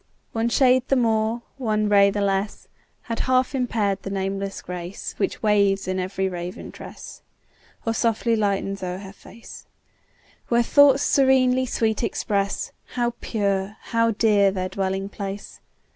[0.31, 2.67] One shade the more, one ray the less,
[3.03, 7.21] Had half impair'd the nameless grace Which waves in every raven tress,
[7.85, 9.67] Or softly lightens o'er her face;
[10.47, 15.59] Where thoughts serenely sweet express How pure, how dear their dwelling place.